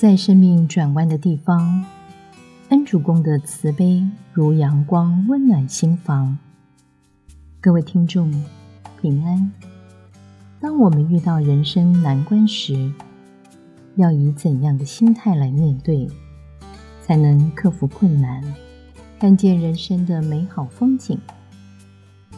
[0.00, 1.84] 在生命转弯的地方，
[2.70, 6.38] 恩主公的慈悲如阳光，温暖心房。
[7.60, 8.32] 各位听众，
[9.02, 9.52] 平安。
[10.58, 12.90] 当我们遇到人生难关时，
[13.96, 16.08] 要以怎样的心态来面对，
[17.02, 18.42] 才能克服困难，
[19.18, 21.18] 看见人生的美好风景？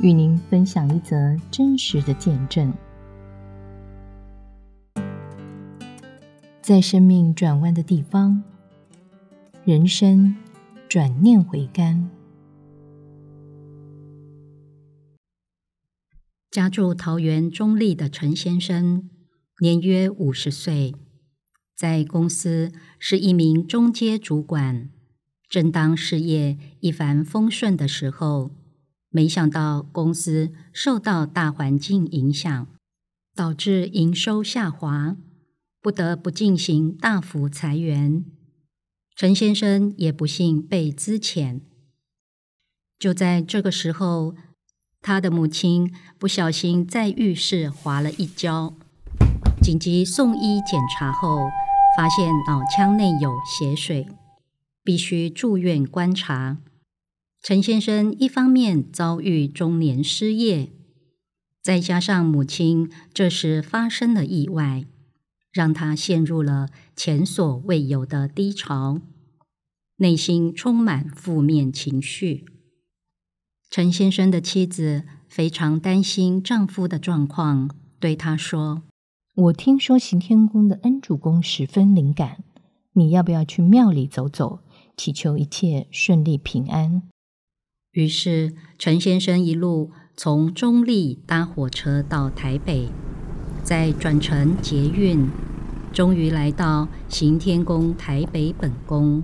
[0.00, 2.74] 与您分享一则真实的见证。
[6.64, 8.42] 在生命转弯的地方，
[9.66, 10.34] 人生
[10.88, 12.08] 转念回甘。
[16.50, 19.10] 家住桃园中立的陈先生，
[19.60, 20.94] 年约五十岁，
[21.76, 24.88] 在公司是一名中阶主管。
[25.50, 28.52] 正当事业一帆风顺的时候，
[29.10, 32.66] 没想到公司受到大环境影响，
[33.34, 35.18] 导致营收下滑。
[35.84, 38.24] 不得不进行大幅裁员，
[39.14, 41.60] 陈先生也不幸被资遣。
[42.98, 44.34] 就在这个时候，
[45.02, 48.74] 他的母亲不小心在浴室滑了一跤，
[49.60, 51.50] 紧急送医检查后，
[51.98, 54.08] 发现脑腔内有血水，
[54.82, 56.56] 必须住院观察。
[57.42, 60.70] 陈先生一方面遭遇中年失业，
[61.62, 64.86] 再加上母亲这时发生了意外。
[65.54, 69.00] 让他陷入了前所未有的低潮，
[69.98, 72.44] 内心充满负面情绪。
[73.70, 77.70] 陈先生的妻子非常担心丈夫的状况，
[78.00, 78.82] 对他说
[79.34, 82.42] ：“我听说行天宫的恩主公十分灵感，
[82.94, 84.58] 你要不要去庙里走走，
[84.96, 87.02] 祈求一切顺利平安？”
[87.92, 92.88] 于是，陈先生一路从中立搭火车到台北。
[93.64, 95.26] 再转乘捷运，
[95.90, 99.22] 终于来到行天宫台北本宫。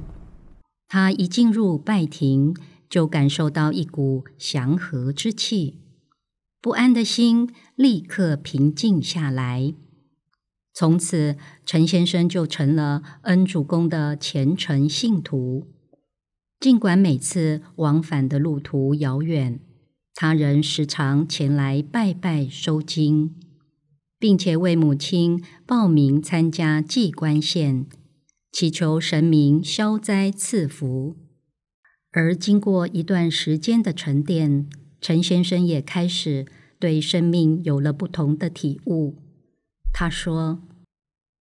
[0.89, 2.57] 他一进入拜亭，
[2.89, 5.77] 就感受到一股祥和之气，
[6.63, 9.75] 不安的心立刻平静下来。
[10.73, 15.67] 从此，陈先生就成了恩主公的虔诚信徒。
[16.59, 19.61] 尽管每次往返的路途遥远，
[20.15, 23.35] 他仍时常前来拜拜收经。
[24.21, 27.87] 并且为母亲报名参加祭官献，
[28.53, 31.17] 祈求神明消灾赐福。
[32.11, 34.69] 而经过一段时间的沉淀，
[35.01, 36.45] 陈先生也开始
[36.79, 39.17] 对生命有了不同的体悟。
[39.91, 40.69] 他说：“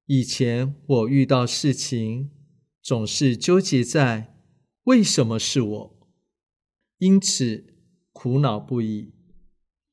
[0.08, 2.30] 以前我遇到事情，
[2.82, 4.38] 总是纠结在
[4.86, 6.00] 为什么是我，
[7.00, 7.66] 因此
[8.14, 9.12] 苦恼不已。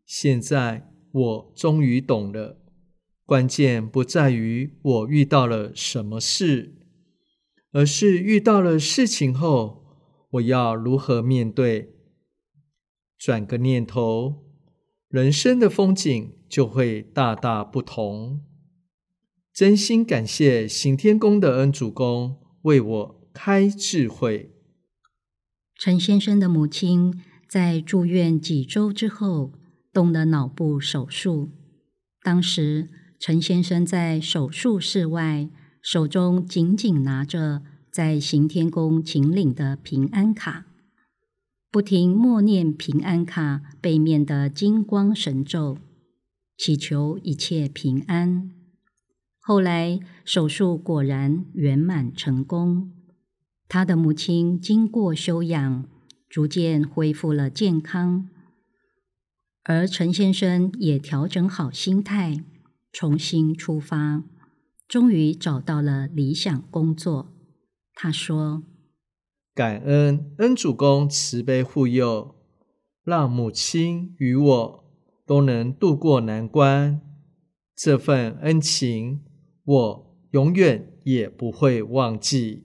[0.04, 2.62] 现在我终于懂了。”
[3.26, 6.76] 关键不在于我遇到了什么事，
[7.72, 9.84] 而是遇到了事情后，
[10.31, 11.92] 我要如何面对。
[13.19, 14.44] 转个念头，
[15.09, 18.44] 人生的风景就会大大不同。
[19.53, 24.53] 真心感谢行天宫的恩主公为我开智慧。
[25.75, 29.53] 陈先生的母亲在住院几周之后，
[29.92, 31.50] 动了脑部手术，
[32.22, 32.88] 当时。
[33.19, 35.49] 陈先生在手术室外，
[35.81, 40.66] 手中紧紧拿着在行天宫请领的平安卡，
[41.71, 45.78] 不停默念平安卡背面的金光神咒，
[46.59, 48.50] 祈求一切平安。
[49.41, 52.93] 后来手术果然圆满成功，
[53.66, 55.84] 他的母亲经过休养，
[56.28, 58.28] 逐渐恢复了健康，
[59.65, 62.44] 而陈先生也调整好心态。
[62.98, 64.24] 重新出发，
[64.88, 67.30] 终于找到了理想工作。
[67.92, 68.62] 他说
[69.54, 72.34] ：“感恩恩主公慈悲护佑，
[73.04, 74.84] 让母亲与我
[75.26, 77.02] 都能度过难关。
[77.74, 79.20] 这份恩情，
[79.62, 82.65] 我永远也不会忘记。”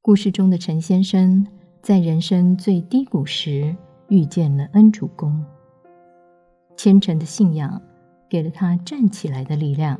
[0.00, 1.46] 故事中的陈先生，
[1.82, 3.76] 在人生最低谷时。
[4.08, 5.44] 遇见了恩主公，
[6.76, 7.80] 虔诚的信仰
[8.28, 9.98] 给了他站起来的力量，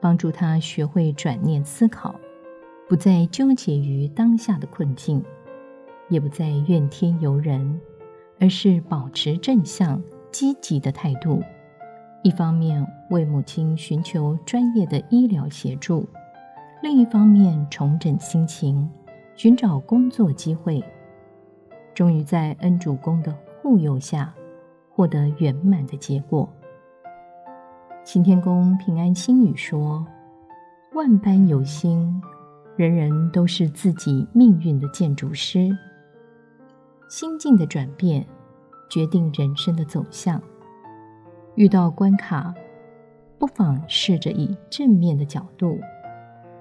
[0.00, 2.14] 帮助他学会转念思考，
[2.88, 5.22] 不再纠结于当下的困境，
[6.08, 7.80] 也不再怨天尤人，
[8.38, 10.00] 而是保持正向
[10.30, 11.42] 积极的态度。
[12.22, 16.08] 一方面为母亲寻求专业的医疗协助，
[16.82, 18.88] 另一方面重整心情，
[19.34, 20.82] 寻找工作机会。
[21.98, 24.32] 终于在恩主公的护佑下，
[24.88, 26.48] 获得圆满的结果。
[28.04, 30.06] 行天宫平安心语说
[30.94, 32.22] ：“万般有心，
[32.76, 35.76] 人人都是自己命运的建筑师。
[37.08, 38.24] 心境的转变，
[38.88, 40.40] 决定人生的走向。
[41.56, 42.54] 遇到关卡，
[43.40, 45.76] 不妨试着以正面的角度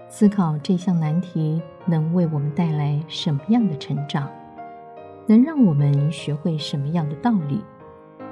[0.09, 4.27] 思考这项难题能为我们带来什么样的成长，
[5.27, 7.61] 能让我们学会什么样的道理，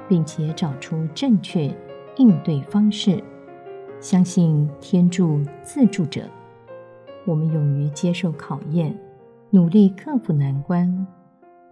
[0.08, 1.72] 并且找出正确。”
[2.18, 3.22] 应对方式，
[4.00, 6.22] 相信天助自助者。
[7.26, 8.98] 我们勇于接受考验，
[9.50, 11.06] 努力克服难关，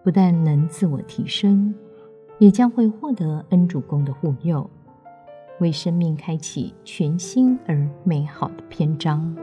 [0.03, 1.73] 不但能自我提升，
[2.37, 4.69] 也将会获得恩主公的护佑，
[5.59, 9.35] 为生命开启全新而美好的篇章。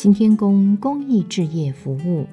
[0.00, 2.24] 新天宫公益置业服务。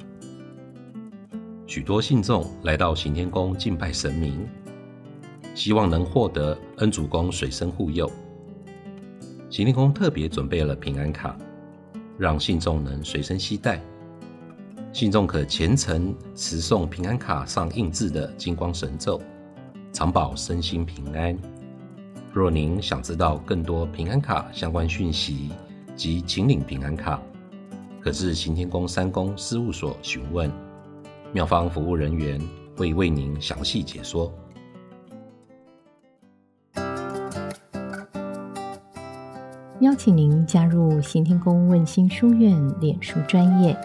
[1.66, 4.48] 许多信众来到行天宫敬拜神明，
[5.56, 8.08] 希望能获得恩主公随身护佑。
[9.50, 11.36] 行天宫特别准备了平安卡，
[12.20, 13.82] 让信众能随身携带。
[14.94, 19.20] 信众可虔诚持诵平安卡上印制的金光神咒，
[19.92, 21.36] 常保身心平安。
[22.32, 25.50] 若您想知道更多平安卡相关讯息
[25.96, 27.20] 及请领平安卡，
[28.06, 30.48] 可至行天宫三公事务所询问。
[31.34, 32.40] 妙方服务人员
[32.78, 34.32] 会为您详细解说。
[39.80, 43.76] 邀请您加入行天宫问心书院脸书专业，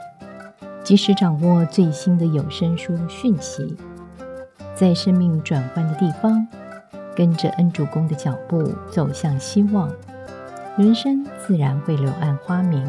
[0.84, 3.74] 及时掌握最新的有声书讯息。
[4.74, 6.46] 在生命转换的地方，
[7.16, 9.90] 跟着恩主公的脚步走向希望，
[10.76, 12.86] 人生自然会柳暗花明。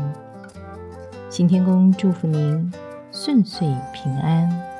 [1.32, 2.72] 行天宫祝福您。
[3.12, 4.71] 顺遂平安。